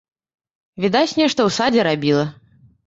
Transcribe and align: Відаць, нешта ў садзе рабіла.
Відаць, 0.85 1.17
нешта 1.21 1.39
ў 1.47 1.59
садзе 1.59 1.81
рабіла. 1.91 2.29